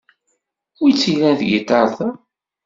Wi-tt-ilan 0.81 1.33
tgitart-a? 1.39 2.09